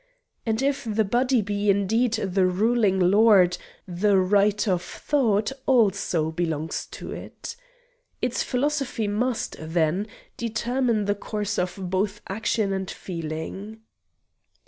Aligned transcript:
And 0.47 0.63
if 0.63 0.83
the 0.83 1.03
body 1.03 1.43
be 1.43 1.69
indeed 1.69 2.13
the 2.13 2.47
ruling 2.47 2.99
lord, 2.99 3.59
the 3.87 4.17
right 4.17 4.67
of 4.67 4.81
thought 4.81 5.51
also 5.67 6.31
belongs 6.31 6.87
to 6.87 7.11
it. 7.11 7.55
Its 8.19 8.41
philosophy 8.41 9.07
must, 9.07 9.57
then, 9.59 10.07
determine 10.37 11.05
the 11.05 11.13
course 11.13 11.59
of 11.59 11.77
both 11.91 12.19
action 12.27 12.73
and 12.73 12.89
feeling. 12.89 13.81